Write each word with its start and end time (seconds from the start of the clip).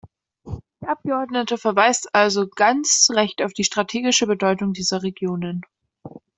Der 0.81 0.89
Abgeordnete 0.89 1.59
verweist 1.59 2.15
also 2.15 2.47
ganz 2.47 3.01
zu 3.01 3.13
Recht 3.13 3.43
auf 3.43 3.53
die 3.53 3.63
strategische 3.63 4.25
Bedeutung 4.25 4.73
dieser 4.73 5.03
Regionen. 5.03 5.61